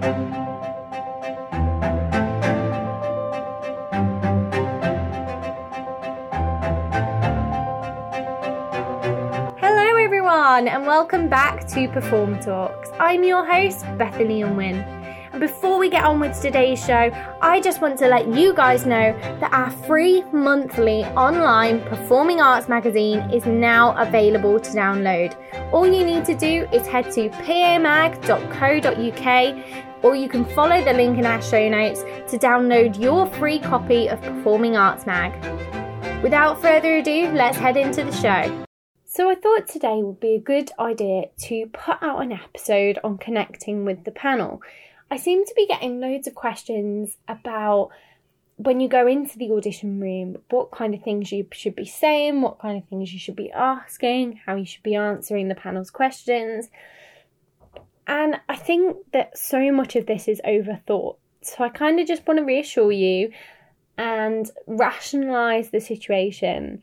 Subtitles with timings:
[0.00, 0.16] Hello,
[10.02, 12.90] everyone, and welcome back to Perform Talks.
[12.98, 14.76] I'm your host, Bethany Unwin.
[15.32, 17.10] And before we get on with today's show,
[17.42, 22.68] I just want to let you guys know that our free monthly online performing arts
[22.68, 25.36] magazine is now available to download.
[25.72, 28.24] All you need to do is head to pamag.co.uk
[30.02, 34.08] or you can follow the link in our show notes to download your free copy
[34.08, 35.32] of Performing Arts Mag.
[36.22, 38.64] Without further ado, let's head into the show.
[39.04, 43.18] So, I thought today would be a good idea to put out an episode on
[43.18, 44.62] connecting with the panel.
[45.10, 47.90] I seem to be getting loads of questions about
[48.56, 52.42] when you go into the audition room, what kind of things you should be saying,
[52.42, 55.90] what kind of things you should be asking, how you should be answering the panel's
[55.90, 56.68] questions.
[58.10, 61.18] And I think that so much of this is overthought.
[61.42, 63.30] So, I kind of just want to reassure you
[63.96, 66.82] and rationalize the situation.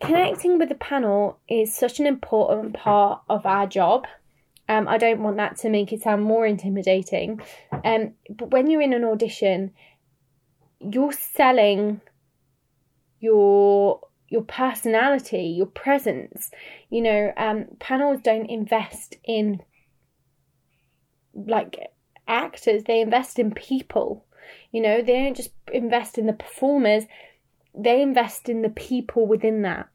[0.00, 4.06] Connecting with the panel is such an important part of our job.
[4.68, 7.40] Um, I don't want that to make it sound more intimidating.
[7.84, 9.72] Um, but when you're in an audition,
[10.78, 12.00] you're selling
[13.18, 16.52] your your personality, your presence.
[16.88, 19.60] You know, um, panels don't invest in
[21.34, 21.90] like
[22.26, 24.24] actors; they invest in people.
[24.72, 27.04] You know, they don't just invest in the performers,
[27.74, 29.88] they invest in the people within that.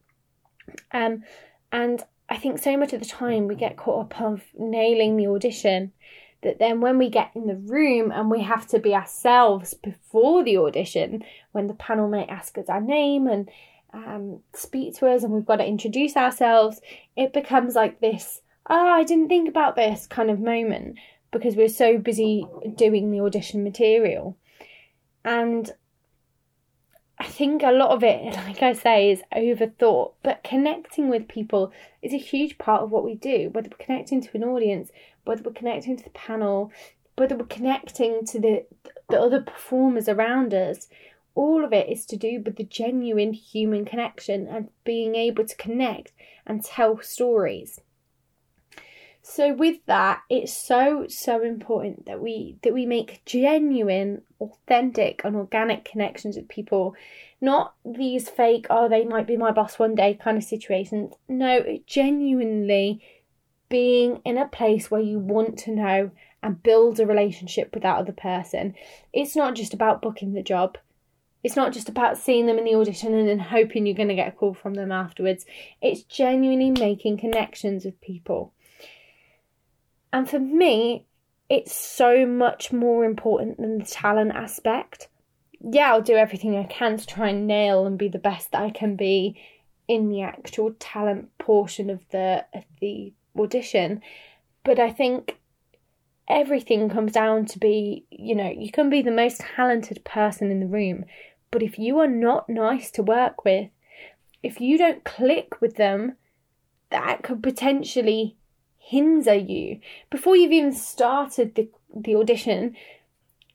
[0.92, 1.24] Um,
[1.72, 5.28] and I think so much of the time we get caught up of nailing the
[5.28, 5.92] audition
[6.42, 10.44] that then when we get in the room and we have to be ourselves before
[10.44, 13.50] the audition, when the panel may ask us our name and
[13.94, 16.80] um, speak to us and we've got to introduce ourselves,
[17.18, 20.98] it becomes like this, oh, I didn't think about this kind of moment
[21.32, 24.38] because we're so busy doing the audition material.
[25.24, 25.72] And
[27.20, 31.72] I think a lot of it, like I say, is overthought, but connecting with people
[32.02, 34.90] is a huge part of what we do, whether we're connecting to an audience,
[35.26, 36.72] whether we're connecting to the panel,
[37.18, 38.66] whether we're connecting to the,
[39.10, 40.88] the other performers around us.
[41.36, 45.56] All of it is to do with the genuine human connection and being able to
[45.58, 46.14] connect
[46.46, 47.82] and tell stories.
[49.32, 55.36] So with that, it's so so important that we that we make genuine, authentic and
[55.36, 56.96] organic connections with people,
[57.40, 61.14] not these fake oh they might be my boss one day kind of situations.
[61.28, 63.04] No, genuinely
[63.70, 66.10] being in a place where you want to know
[66.42, 68.74] and build a relationship with that other person.
[69.14, 70.80] It's not just about booking the job.
[71.44, 74.16] It's not just about seeing them in the audition and then hoping you're going to
[74.16, 75.46] get a call from them afterwards.
[75.84, 78.54] It's genuinely making connections with people.
[80.12, 81.06] And for me,
[81.50, 85.08] it's so much more important than the talent aspect.
[85.62, 88.62] Yeah, I'll do everything I can to try and nail and be the best that
[88.62, 89.40] I can be
[89.88, 94.02] in the actual talent portion of the of the audition.
[94.64, 95.38] But I think
[96.28, 100.60] everything comes down to be, you know, you can be the most talented person in
[100.60, 101.06] the room,
[101.50, 103.70] but if you are not nice to work with,
[104.44, 106.16] if you don't click with them,
[106.92, 108.38] that could potentially
[108.90, 109.80] hinder you.
[110.10, 112.76] Before you've even started the, the audition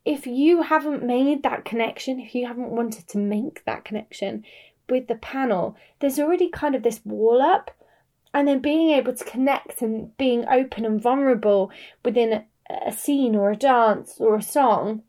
[0.05, 4.45] if you haven't made that connection if you haven't wanted to make that connection
[4.89, 7.71] with the panel there's already kind of this wall up
[8.33, 11.71] and then being able to connect and being open and vulnerable
[12.05, 12.45] within
[12.87, 15.03] a, scene or a dance or a song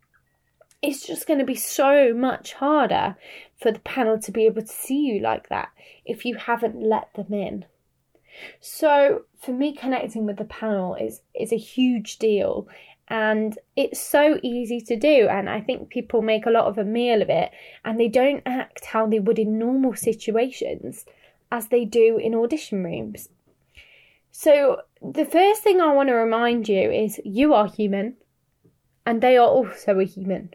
[0.82, 3.18] it's just going to be so much harder
[3.60, 5.70] for the panel to be able to see you like that
[6.06, 7.66] if you haven't let them in
[8.60, 12.68] so for me, connecting with the panel is is a huge deal,
[13.08, 15.28] and it's so easy to do.
[15.28, 17.52] And I think people make a lot of a meal of it,
[17.84, 21.06] and they don't act how they would in normal situations,
[21.52, 23.30] as they do in audition rooms.
[24.32, 28.18] So the first thing I want to remind you is you are human,
[29.06, 30.54] and they are also a human.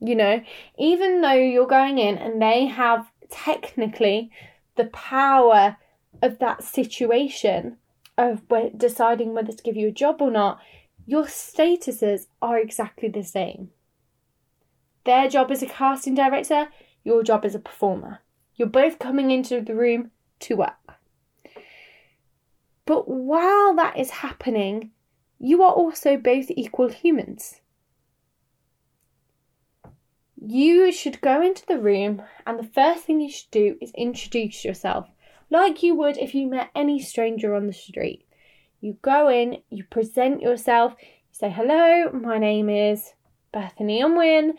[0.00, 0.42] You know,
[0.78, 4.30] even though you're going in and they have technically
[4.76, 5.76] the power
[6.22, 7.76] of that situation
[8.16, 8.42] of
[8.76, 10.60] deciding whether to give you a job or not,
[11.06, 13.70] your statuses are exactly the same.
[15.04, 16.68] Their job as a casting director,
[17.02, 18.20] your job as a performer.
[18.56, 20.98] You're both coming into the room to work.
[22.86, 24.92] But while that is happening,
[25.38, 27.60] you are also both equal humans.
[30.36, 34.64] You should go into the room, and the first thing you should do is introduce
[34.64, 35.08] yourself
[35.54, 38.26] like you would if you met any stranger on the street.
[38.80, 43.14] You go in, you present yourself, you say, hello, my name is
[43.52, 44.54] Bethany Unwin.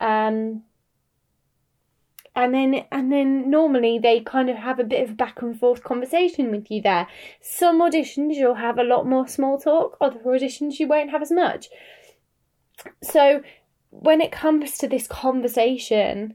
[0.00, 0.62] Um,
[2.34, 5.84] and then and then normally they kind of have a bit of back and forth
[5.84, 7.06] conversation with you there.
[7.42, 11.30] Some auditions you'll have a lot more small talk, other auditions you won't have as
[11.30, 11.68] much.
[13.02, 13.42] So
[13.90, 16.34] when it comes to this conversation,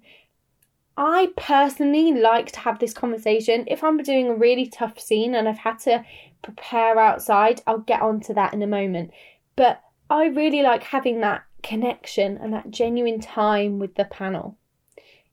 [0.98, 3.66] I personally like to have this conversation.
[3.68, 6.04] If I'm doing a really tough scene and I've had to
[6.42, 9.12] prepare outside, I'll get onto that in a moment.
[9.56, 14.58] But I really like having that connection and that genuine time with the panel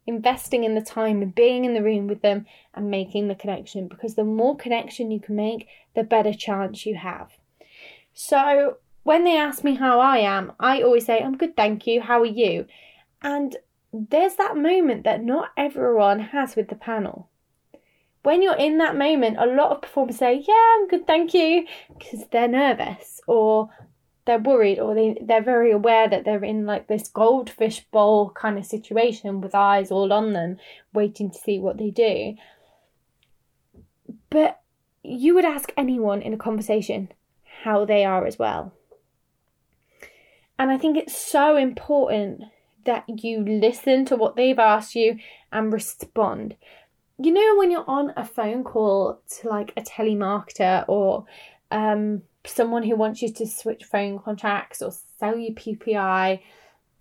[0.06, 3.88] investing in the time and being in the room with them and making the connection
[3.88, 7.32] because the more connection you can make, the better chance you have.
[8.12, 12.00] So, when they ask me how I am, I always say, I'm good, thank you.
[12.00, 12.66] How are you?
[13.22, 13.56] And
[13.94, 17.28] there's that moment that not everyone has with the panel.
[18.24, 21.66] When you're in that moment, a lot of performers say, Yeah, I'm good, thank you,
[21.96, 23.70] because they're nervous or
[24.24, 28.58] they're worried or they, they're very aware that they're in like this goldfish bowl kind
[28.58, 30.56] of situation with eyes all on them,
[30.92, 32.34] waiting to see what they do.
[34.30, 34.60] But
[35.02, 37.12] you would ask anyone in a conversation
[37.62, 38.72] how they are as well.
[40.58, 42.44] And I think it's so important
[42.84, 45.18] that you listen to what they've asked you
[45.52, 46.56] and respond.
[47.18, 51.26] You know, when you're on a phone call to like a telemarketer or
[51.70, 56.40] um, someone who wants you to switch phone contracts or sell you PPI,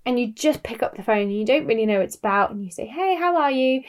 [0.06, 2.52] and you just pick up the phone and you don't really know what it's about,
[2.52, 3.84] and you say, Hey, how are you?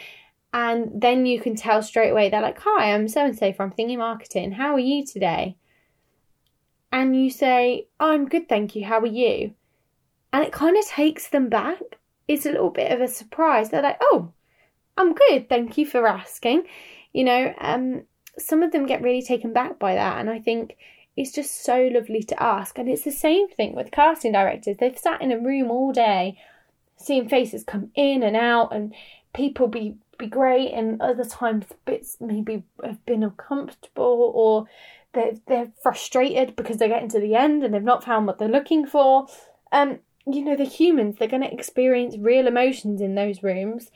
[0.53, 3.73] And then you can tell straight away, they're like, Hi, I'm so and so from
[3.73, 4.53] Thingy Marketing.
[4.53, 5.57] How are you today?
[6.93, 8.85] And you say, I'm good, thank you.
[8.85, 9.55] How are you?
[10.35, 11.79] And it kind of takes them back.
[12.27, 13.71] It's a little bit of a surprise.
[13.71, 14.33] They're like, Oh,
[14.97, 16.65] I'm good, thank you for asking.
[17.13, 18.03] You know, um,
[18.37, 20.19] some of them get really taken back by that.
[20.19, 20.77] And I think
[21.17, 22.77] it's just so lovely to ask.
[22.77, 24.79] And it's the same thing with casting directors.
[24.79, 26.37] They've sat in a room all day,
[26.97, 28.93] seeing faces come in and out, and
[29.35, 34.67] people be be great, and other times bits maybe have been uncomfortable or
[35.13, 38.49] they're they're frustrated because they're getting to the end and they've not found what they're
[38.49, 39.29] looking for.
[39.71, 43.91] Um, you know, the humans they're going to experience real emotions in those rooms,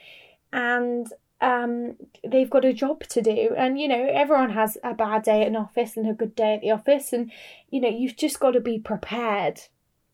[0.53, 1.07] and
[1.41, 1.97] um,
[2.27, 3.55] they've got a job to do.
[3.57, 6.55] And, you know, everyone has a bad day at an office and a good day
[6.55, 7.13] at the office.
[7.13, 7.31] And,
[7.71, 9.61] you know, you've just got to be prepared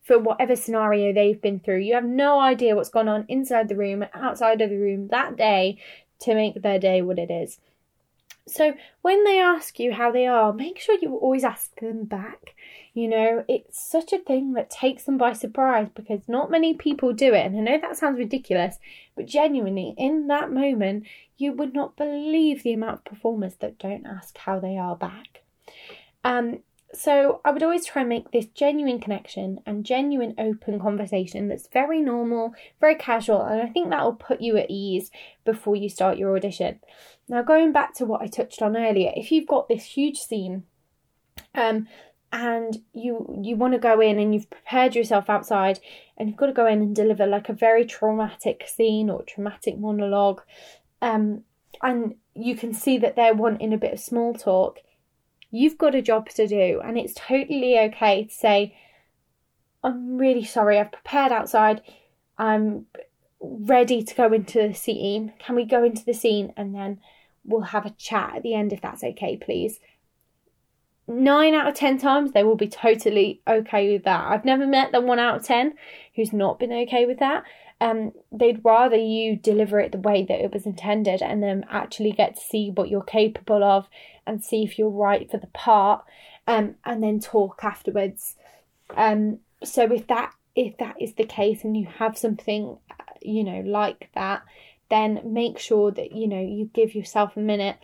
[0.02, 1.78] for whatever scenario they've been through.
[1.78, 5.36] You have no idea what's gone on inside the room, outside of the room that
[5.36, 5.78] day
[6.20, 7.58] to make their day what it is.
[8.46, 12.54] So when they ask you how they are, make sure you always ask them back.
[12.92, 17.12] You know, it's such a thing that takes them by surprise because not many people
[17.12, 17.46] do it.
[17.46, 18.78] And I know that sounds ridiculous,
[19.16, 21.06] but genuinely, in that moment,
[21.38, 25.42] you would not believe the amount of performers that don't ask how they are back.
[26.22, 26.60] Um,
[26.94, 31.68] so I would always try and make this genuine connection and genuine open conversation that's
[31.68, 35.10] very normal, very casual, and I think that will put you at ease
[35.44, 36.80] before you start your audition.
[37.28, 40.64] Now, going back to what I touched on earlier, if you've got this huge scene,
[41.54, 41.88] um,
[42.34, 45.78] and you you want to go in and you've prepared yourself outside
[46.16, 49.78] and you've got to go in and deliver like a very traumatic scene or traumatic
[49.78, 50.42] monologue
[51.00, 51.44] um
[51.80, 54.80] and you can see that they're wanting a bit of small talk
[55.56, 58.76] You've got a job to do, and it's totally okay to say,
[59.84, 61.80] I'm really sorry, I've prepared outside,
[62.36, 62.86] I'm
[63.40, 65.32] ready to go into the scene.
[65.38, 66.98] Can we go into the scene and then
[67.44, 69.78] we'll have a chat at the end if that's okay, please?
[71.06, 74.26] Nine out of ten times they will be totally okay with that.
[74.26, 75.74] I've never met the one out of ten
[76.16, 77.44] who's not been okay with that
[77.80, 82.12] um, they'd rather you deliver it the way that it was intended and then actually
[82.12, 83.88] get to see what you're capable of
[84.26, 86.04] and see if you're right for the part
[86.46, 88.36] um, and then talk afterwards.
[88.96, 92.78] Um, so if that if that is the case and you have something
[93.20, 94.42] you know like that,
[94.88, 97.76] then make sure that you know you give yourself a minute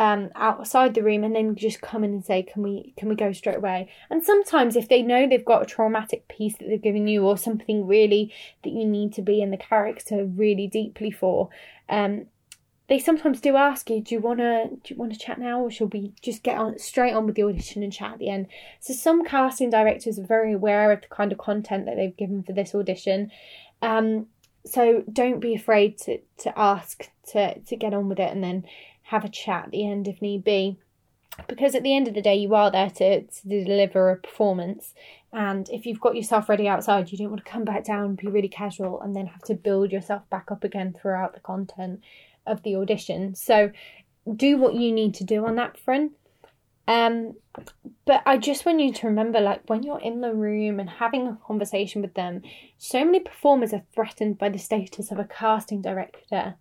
[0.00, 3.14] um, outside the room and then just come in and say, "Can we can we
[3.14, 6.80] go straight away?" And sometimes if they know they've got a traumatic piece that they've
[6.80, 8.32] given you or something really
[8.64, 11.50] that you need to be in the character really deeply for,
[11.90, 12.28] um,
[12.88, 15.92] they sometimes do ask you, "Do you wanna do you wanna chat now, or should
[15.92, 18.46] we just get on straight on with the audition and chat at the end?"
[18.80, 22.42] So some casting directors are very aware of the kind of content that they've given
[22.42, 23.30] for this audition.
[23.82, 24.28] Um,
[24.64, 28.64] so don't be afraid to to ask to to get on with it and then
[29.10, 30.78] have a chat at the end if need be.
[31.48, 34.94] Because at the end of the day, you are there to, to deliver a performance.
[35.32, 38.28] And if you've got yourself ready outside, you don't want to come back down, be
[38.28, 42.02] really casual, and then have to build yourself back up again throughout the content
[42.46, 43.34] of the audition.
[43.34, 43.70] So
[44.36, 46.12] do what you need to do on that front.
[46.86, 47.34] Um,
[48.04, 51.26] but I just want you to remember, like, when you're in the room and having
[51.26, 52.42] a conversation with them,
[52.78, 56.56] so many performers are threatened by the status of a casting director.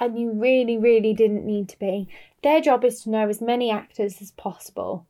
[0.00, 2.08] And you really, really didn't need to be.
[2.42, 5.06] Their job is to know as many actors as possible.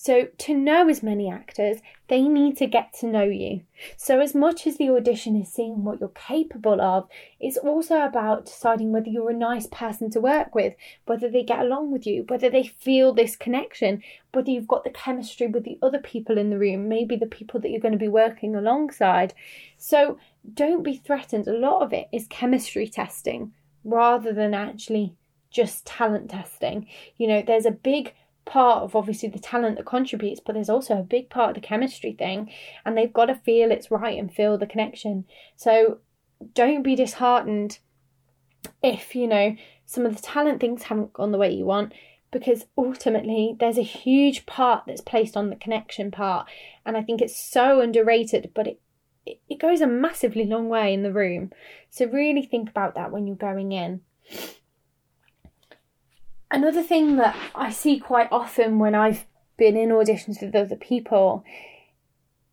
[0.00, 3.62] So, to know as many actors, they need to get to know you.
[3.96, 7.08] So, as much as the audition is seeing what you're capable of,
[7.40, 10.74] it's also about deciding whether you're a nice person to work with,
[11.06, 14.90] whether they get along with you, whether they feel this connection, whether you've got the
[14.90, 17.98] chemistry with the other people in the room, maybe the people that you're going to
[17.98, 19.34] be working alongside.
[19.78, 20.16] So,
[20.54, 21.48] don't be threatened.
[21.48, 23.52] A lot of it is chemistry testing
[23.84, 25.14] rather than actually
[25.50, 26.86] just talent testing.
[27.16, 30.98] You know, there's a big part of obviously the talent that contributes, but there's also
[30.98, 32.50] a big part of the chemistry thing,
[32.84, 35.24] and they've got to feel it's right and feel the connection.
[35.56, 35.98] So
[36.54, 37.78] don't be disheartened
[38.82, 39.56] if you know
[39.86, 41.92] some of the talent things haven't gone the way you want
[42.30, 46.48] because ultimately there's a huge part that's placed on the connection part
[46.84, 48.80] and i think it's so underrated but it
[49.48, 51.50] it goes a massively long way in the room.
[51.90, 54.00] So really think about that when you're going in.
[56.50, 61.44] Another thing that I see quite often when I've been in auditions with other people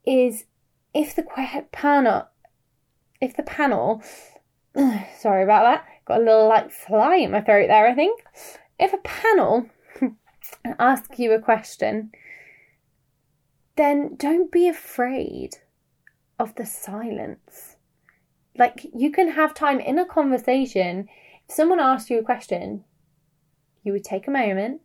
[0.06, 0.46] is
[0.94, 1.24] if the
[1.72, 2.28] panel,
[3.22, 4.04] if the panel,
[5.18, 8.22] sorry about that, got a little like fly in my throat there, I think.
[8.80, 9.68] If a panel
[10.80, 12.12] asks you a question,
[13.76, 15.58] then don't be afraid
[16.40, 17.78] of the silence.
[18.58, 21.08] Like you can have time in a conversation.
[21.48, 22.84] If someone asks you a question,
[23.84, 24.82] you would take a moment,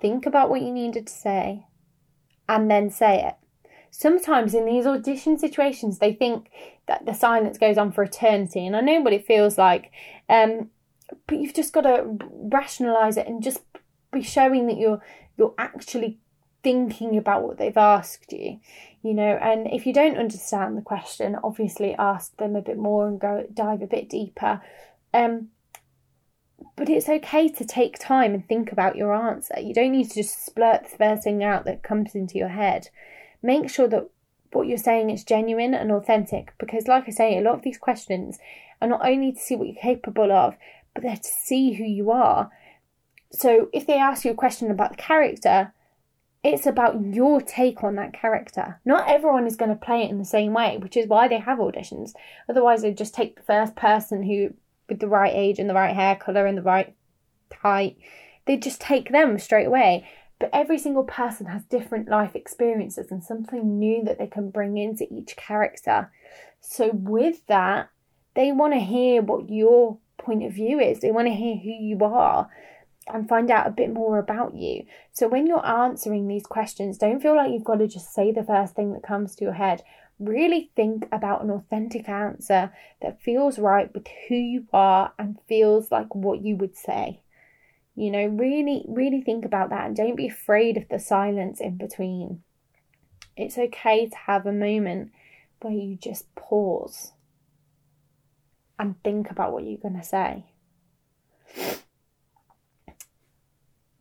[0.00, 1.66] think about what you needed to say,
[2.48, 3.34] and then say it.
[3.90, 6.48] Sometimes in these audition situations, they think
[6.86, 9.90] that the silence goes on for eternity, and I know what it feels like.
[10.28, 10.70] Um,
[11.26, 13.60] but you've just got to rationalize it and just
[14.12, 15.02] be showing that you're
[15.36, 16.18] you're actually
[16.62, 18.58] thinking about what they've asked you
[19.02, 23.08] you know and if you don't understand the question obviously ask them a bit more
[23.08, 24.60] and go dive a bit deeper
[25.12, 25.48] um
[26.76, 29.58] but it's okay to take time and think about your answer.
[29.60, 32.88] You don't need to just splurt the first thing out that comes into your head.
[33.42, 34.08] Make sure that
[34.52, 37.78] what you're saying is genuine and authentic because, like I say, a lot of these
[37.78, 38.38] questions
[38.80, 40.56] are not only to see what you're capable of,
[40.94, 42.50] but they're to see who you are.
[43.30, 45.72] So, if they ask you a question about the character,
[46.44, 48.80] it's about your take on that character.
[48.84, 51.38] Not everyone is going to play it in the same way, which is why they
[51.38, 52.12] have auditions.
[52.48, 54.54] Otherwise, they'd just take the first person who
[54.88, 56.94] with the right age and the right hair colour and the right
[57.60, 57.96] height,
[58.46, 60.06] they'd just take them straight away.
[60.38, 64.76] But every single person has different life experiences and something new that they can bring
[64.76, 66.10] into each character.
[66.60, 67.90] So, with that,
[68.34, 71.70] they want to hear what your point of view is, they want to hear who
[71.70, 72.50] you are
[73.08, 74.84] and find out a bit more about you.
[75.12, 78.44] So, when you're answering these questions, don't feel like you've got to just say the
[78.44, 79.82] first thing that comes to your head
[80.18, 85.90] really think about an authentic answer that feels right with who you are and feels
[85.90, 87.20] like what you would say.
[87.94, 91.76] You know, really, really think about that and don't be afraid of the silence in
[91.76, 92.42] between.
[93.36, 95.10] It's okay to have a moment
[95.60, 97.12] where you just pause
[98.78, 100.44] and think about what you're going to say.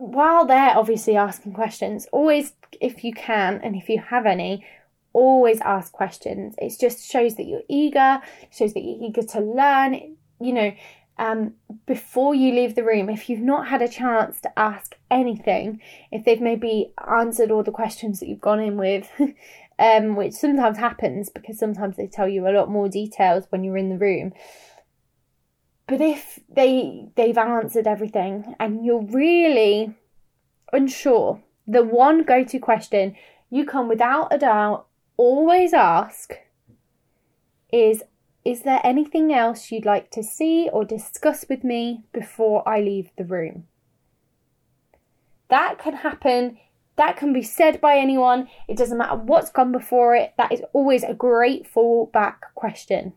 [0.01, 4.65] While they're obviously asking questions, always, if you can and if you have any,
[5.13, 6.55] always ask questions.
[6.57, 10.15] It just shows that you're eager, shows that you're eager to learn.
[10.39, 10.73] You know,
[11.19, 11.53] um,
[11.85, 15.79] before you leave the room, if you've not had a chance to ask anything,
[16.11, 19.07] if they've maybe answered all the questions that you've gone in with,
[19.77, 23.77] um, which sometimes happens because sometimes they tell you a lot more details when you're
[23.77, 24.33] in the room.
[25.87, 29.93] But if they they've answered everything and you're really
[30.71, 33.15] unsure, the one go-to question
[33.49, 36.33] you can without a doubt always ask
[37.71, 38.03] is
[38.43, 43.11] Is there anything else you'd like to see or discuss with me before I leave
[43.17, 43.67] the room?
[45.49, 46.57] That can happen.
[46.95, 48.47] That can be said by anyone.
[48.67, 50.33] It doesn't matter what's gone before it.
[50.37, 53.13] That is always a great fallback question.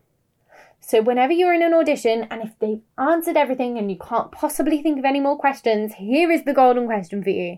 [0.87, 4.83] So, whenever you're in an audition and if they've answered everything and you can't possibly
[4.83, 7.57] think of any more questions, here is the golden question for you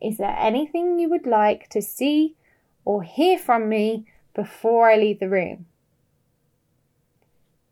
[0.00, 2.36] Is there anything you would like to see
[2.84, 5.66] or hear from me before I leave the room?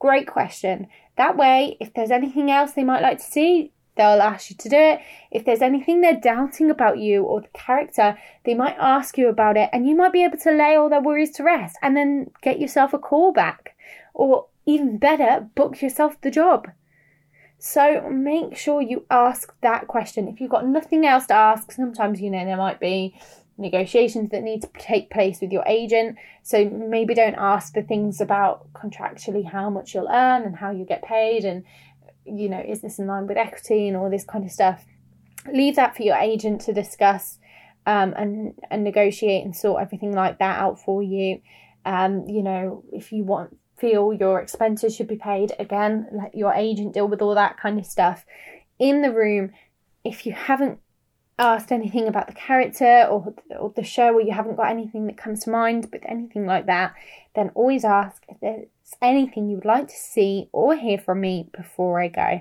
[0.01, 0.89] Great question.
[1.17, 4.69] That way, if there's anything else they might like to see, they'll ask you to
[4.69, 5.01] do it.
[5.31, 9.57] If there's anything they're doubting about you or the character, they might ask you about
[9.57, 12.33] it, and you might be able to lay all their worries to rest and then
[12.43, 13.77] get yourself a call back.
[14.13, 16.69] Or even better, book yourself the job.
[17.59, 20.29] So make sure you ask that question.
[20.29, 23.19] If you've got nothing else to ask, sometimes you know there might be
[23.57, 26.19] negotiations that need to take place with your agent.
[26.43, 30.85] So maybe don't ask the things about contractually how much you'll earn and how you
[30.85, 31.65] get paid and
[32.27, 34.85] you know, is this in line with equity and all this kind of stuff.
[35.51, 37.39] Leave that for your agent to discuss
[37.87, 41.41] um, and and negotiate and sort everything like that out for you.
[41.87, 46.53] Um, you know, if you want feel your expenses should be paid, again, let your
[46.53, 48.25] agent deal with all that kind of stuff.
[48.79, 49.53] In the room,
[50.05, 50.79] if you haven't
[51.39, 55.17] asked anything about the character or, or the show or you haven't got anything that
[55.17, 56.95] comes to mind with anything like that,
[57.35, 58.67] then always ask if there's
[59.01, 62.41] anything you would like to see or hear from me before I go.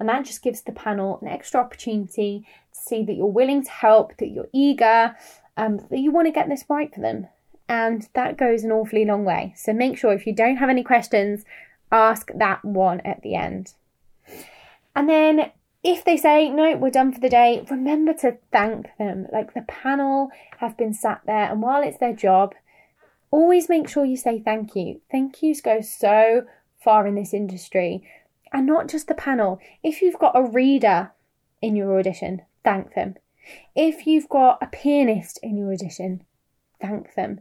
[0.00, 3.70] And that just gives the panel an extra opportunity to see that you're willing to
[3.70, 5.14] help, that you're eager,
[5.56, 7.26] um, that you want to get this right for them.
[7.68, 9.52] And that goes an awfully long way.
[9.56, 11.44] So make sure if you don't have any questions,
[11.92, 13.74] ask that one at the end.
[14.96, 15.52] And then
[15.84, 19.26] if they say, no, we're done for the day, remember to thank them.
[19.32, 22.54] Like the panel have been sat there, and while it's their job,
[23.30, 25.00] always make sure you say thank you.
[25.10, 26.46] Thank yous go so
[26.82, 28.02] far in this industry.
[28.52, 29.60] And not just the panel.
[29.82, 31.12] If you've got a reader
[31.60, 33.16] in your audition, thank them.
[33.76, 36.24] If you've got a pianist in your audition,
[36.80, 37.40] thank them.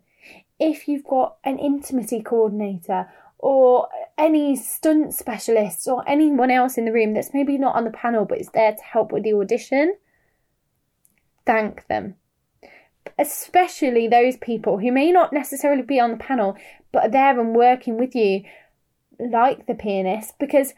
[0.59, 3.09] If you've got an intimacy coordinator
[3.39, 3.87] or
[4.17, 8.25] any stunt specialists or anyone else in the room that's maybe not on the panel
[8.25, 9.95] but is there to help with the audition,
[11.45, 12.15] thank them.
[13.19, 16.57] Especially those people who may not necessarily be on the panel
[16.91, 18.43] but are there and working with you,
[19.19, 20.73] like the pianist, because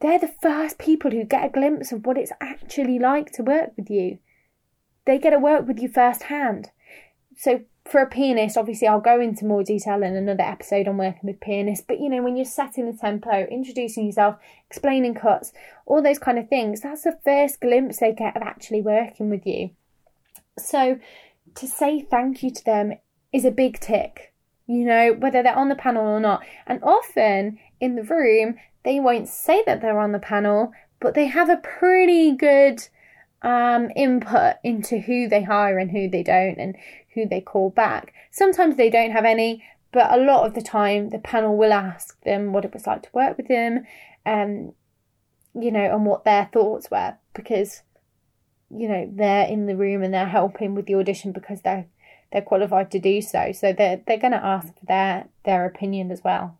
[0.00, 3.70] they're the first people who get a glimpse of what it's actually like to work
[3.76, 4.18] with you.
[5.04, 6.70] They get to work with you firsthand.
[7.36, 11.24] So for a pianist, obviously, I'll go into more detail in another episode on working
[11.24, 11.84] with pianists.
[11.86, 14.36] But you know, when you're setting the tempo, introducing yourself,
[14.68, 15.52] explaining cuts,
[15.84, 19.46] all those kind of things, that's the first glimpse they get of actually working with
[19.46, 19.70] you.
[20.58, 20.98] So
[21.56, 22.92] to say thank you to them
[23.32, 24.32] is a big tick,
[24.66, 26.44] you know, whether they're on the panel or not.
[26.66, 31.26] And often in the room, they won't say that they're on the panel, but they
[31.26, 32.86] have a pretty good
[33.42, 36.76] um, input into who they hire and who they don't and
[37.14, 38.14] who they call back.
[38.30, 42.20] Sometimes they don't have any, but a lot of the time the panel will ask
[42.22, 43.86] them what it was like to work with them,
[44.24, 44.72] um,
[45.54, 47.82] you know, and what their thoughts were because,
[48.70, 51.86] you know, they're in the room and they're helping with the audition because they're
[52.32, 53.52] they're qualified to do so.
[53.52, 56.58] So they're they're going to ask for their their opinion as well.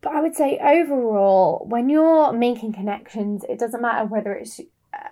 [0.00, 4.60] But I would say overall, when you're making connections, it doesn't matter whether it's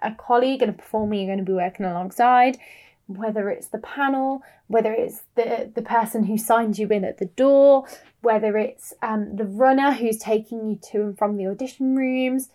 [0.03, 2.59] a colleague and a performer you're going to be working alongside,
[3.07, 7.27] whether it's the panel, whether it's the, the person who signs you in at the
[7.27, 7.87] door,
[8.23, 12.51] whether it's um, the runner who's taking you to and from the audition rooms,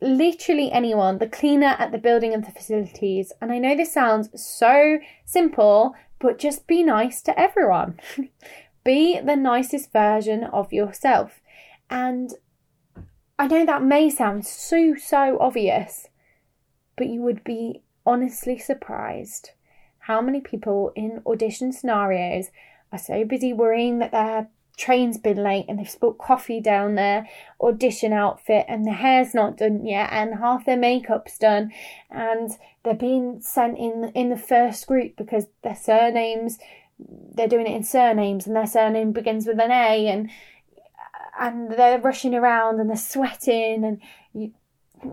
[0.00, 3.32] literally anyone, the cleaner at the building and the facilities.
[3.40, 7.98] And I know this sounds so simple, but just be nice to everyone.
[8.84, 11.40] be the nicest version of yourself.
[11.88, 12.34] And
[13.38, 16.08] I know that may sound so, so obvious,
[17.00, 19.52] but you would be honestly surprised
[20.00, 22.50] how many people in audition scenarios
[22.92, 27.26] are so busy worrying that their train's been late and they've spilled coffee down their
[27.58, 31.72] audition outfit and their hair's not done yet and half their makeup's done.
[32.10, 32.50] And
[32.82, 36.58] they're being sent in in the first group because their surnames
[36.98, 40.28] they're doing it in surnames and their surname begins with an A and
[41.38, 44.02] and they're rushing around and they're sweating and
[44.34, 44.52] you,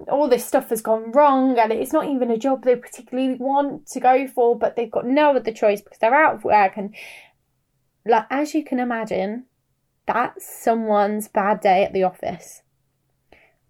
[0.09, 3.87] all this stuff has gone wrong and it's not even a job they particularly want
[3.87, 6.73] to go for but they've got no other choice because they're out of work.
[6.75, 6.93] And
[8.05, 9.45] like as you can imagine
[10.05, 12.61] that's someone's bad day at the office.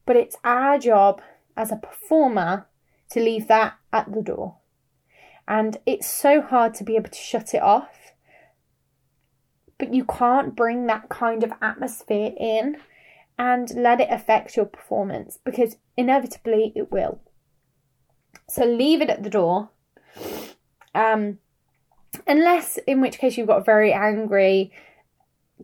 [0.06, 1.22] But it's our job
[1.58, 2.68] as a performer
[3.10, 4.58] to leave that at the door.
[5.48, 8.14] And it's so hard to be able to shut it off.
[9.80, 12.78] But you can't bring that kind of atmosphere in
[13.38, 17.20] and let it affect your performance because inevitably it will.
[18.50, 19.70] So leave it at the door.
[20.96, 21.40] Um,
[22.26, 24.72] unless, in which case, you've got a very angry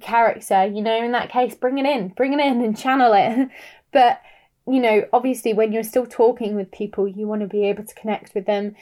[0.02, 3.50] character, you know, in that case, bring it in, bring it in and channel it.
[3.92, 4.22] but,
[4.68, 7.96] you know, obviously, when you're still talking with people, you want to be able to
[7.96, 8.76] connect with them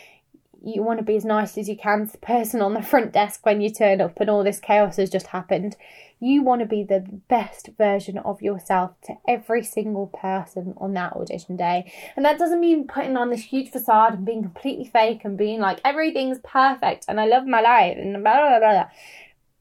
[0.63, 3.11] you want to be as nice as you can to the person on the front
[3.11, 5.75] desk when you turn up and all this chaos has just happened.
[6.23, 11.13] You want to be the best version of yourself to every single person on that
[11.13, 11.91] audition day.
[12.15, 15.59] And that doesn't mean putting on this huge facade and being completely fake and being
[15.59, 18.71] like everything's perfect and I love my life and blah blah blah.
[18.71, 18.89] blah.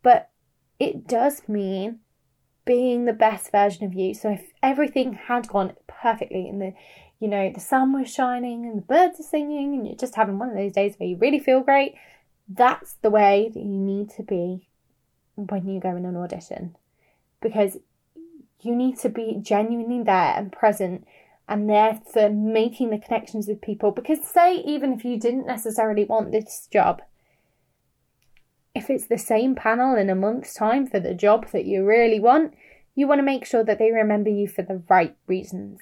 [0.03, 0.31] But
[0.79, 2.01] it does mean
[2.67, 4.13] being the best version of you.
[4.13, 6.75] So if everything had gone perfectly and the
[7.19, 10.39] you know the sun was shining and the birds are singing and you're just having
[10.39, 11.95] one of those days where you really feel great,
[12.49, 14.69] that's the way that you need to be
[15.47, 16.77] when you go in an audition.
[17.41, 17.79] Because
[18.61, 21.07] you need to be genuinely there and present
[21.49, 23.91] and there for making the connections with people.
[23.91, 27.03] Because, say, even if you didn't necessarily want this job,
[28.75, 32.21] if it's the same panel in a month's time for the job that you really
[32.21, 32.55] want,
[32.95, 35.81] you want to make sure that they remember you for the right reasons.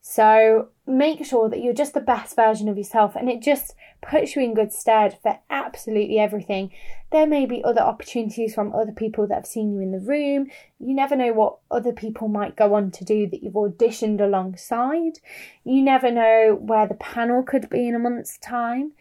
[0.00, 4.34] So make sure that you're just the best version of yourself and it just puts
[4.34, 6.70] you in good stead for absolutely everything.
[7.10, 10.48] There may be other opportunities from other people that have seen you in the room.
[10.78, 15.18] You never know what other people might go on to do that you've auditioned alongside.
[15.64, 18.92] You never know where the panel could be in a month's time.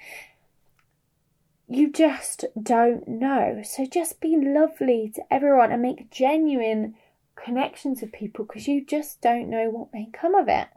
[1.68, 3.62] You just don't know.
[3.64, 6.96] So just be lovely to everyone and make genuine
[7.36, 10.68] connections with people because you just don't know what may come of it.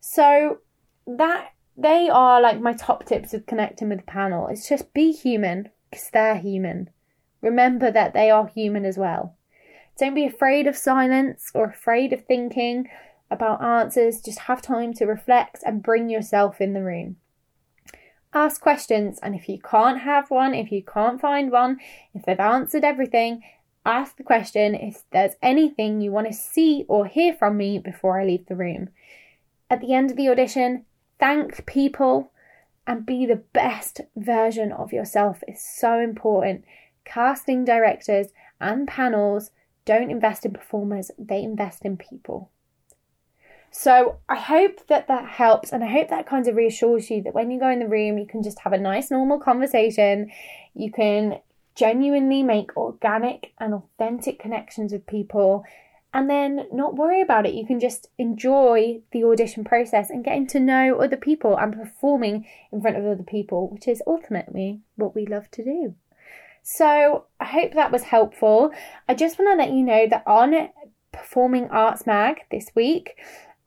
[0.00, 0.58] So
[1.06, 4.48] that they are like my top tips of connecting with the panel.
[4.48, 6.90] It's just be human because they're human.
[7.40, 9.36] Remember that they are human as well.
[9.98, 12.88] Don't be afraid of silence or afraid of thinking
[13.30, 14.20] about answers.
[14.20, 17.16] Just have time to reflect and bring yourself in the room.
[18.34, 21.78] Ask questions, and if you can't have one, if you can't find one,
[22.14, 23.42] if they've answered everything,
[23.86, 28.20] ask the question if there's anything you want to see or hear from me before
[28.20, 28.90] I leave the room
[29.70, 30.84] at the end of the audition,
[31.18, 32.32] thank people
[32.86, 36.64] and be the best version of yourself is so important.
[37.04, 38.28] Casting directors
[38.60, 39.50] and panels
[39.84, 42.50] don't invest in performers, they invest in people.
[43.70, 47.34] So I hope that that helps, and I hope that kind of reassures you that
[47.34, 50.30] when you go in the room, you can just have a nice, normal conversation.
[50.74, 51.40] You can
[51.74, 55.64] genuinely make organic and authentic connections with people
[56.16, 57.52] and then not worry about it.
[57.52, 62.46] You can just enjoy the audition process and getting to know other people and performing
[62.72, 65.94] in front of other people, which is ultimately what we love to do.
[66.62, 68.70] So I hope that was helpful.
[69.06, 70.70] I just want to let you know that on
[71.12, 73.18] Performing Arts Mag this week,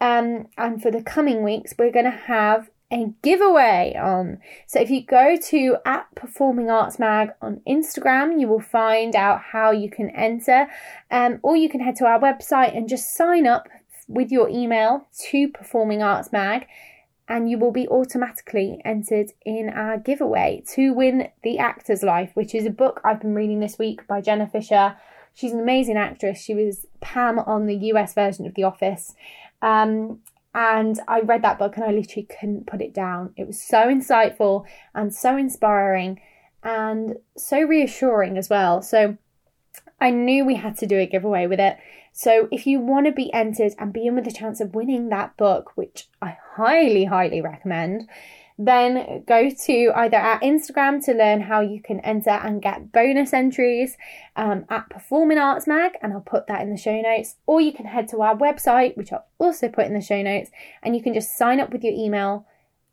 [0.02, 4.40] um, and for the coming weeks, we're going to have a giveaway on.
[4.68, 9.42] So if you go to at Performing Arts Mag on Instagram, you will find out
[9.52, 10.68] how you can enter,
[11.12, 13.68] um, or you can head to our website and just sign up
[14.08, 16.66] with your email to Performing Arts Mag,
[17.28, 22.56] and you will be automatically entered in our giveaway to win The Actor's Life, which
[22.56, 24.98] is a book I've been reading this week by Jenna Fischer.
[25.36, 26.42] She's an amazing actress.
[26.42, 29.14] She was Pam on the US version of The Office.
[29.62, 30.22] Um,
[30.60, 33.32] and I read that book and I literally couldn't put it down.
[33.38, 36.20] It was so insightful and so inspiring
[36.62, 38.82] and so reassuring as well.
[38.82, 39.16] So
[40.02, 41.78] I knew we had to do a giveaway with it.
[42.12, 45.08] So if you want to be entered and be in with a chance of winning
[45.08, 48.10] that book, which I highly, highly recommend,
[48.62, 53.32] then go to either our Instagram to learn how you can enter and get bonus
[53.32, 53.96] entries
[54.36, 57.72] um, at Performing Arts Mag, and I'll put that in the show notes, or you
[57.72, 60.52] can head to our website, which I'll also put in the show notes,
[60.84, 62.46] and you can just sign up with your email,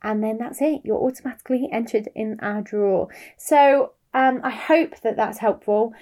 [0.04, 0.82] and then that's it.
[0.84, 3.08] You're automatically entered in our draw.
[3.36, 5.94] So um, I hope that that's helpful.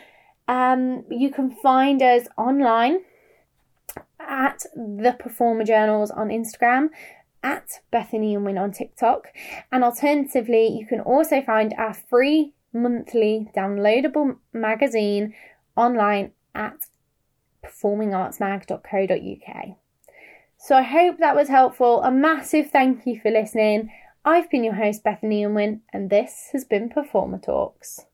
[0.47, 2.99] Um, you can find us online
[4.21, 6.91] at the Performer Journals on Instagram
[7.45, 9.29] at Bethany Unwin on TikTok.
[9.71, 15.35] And alternatively, you can also find our free monthly downloadable magazine
[15.77, 16.87] online at
[17.65, 19.77] performingartsmag.co.uk.
[20.57, 22.03] So I hope that was helpful.
[22.03, 23.93] A massive thank you for listening.
[24.25, 28.07] I've been your host, Bethany Unwin, and this has been Performer Talks.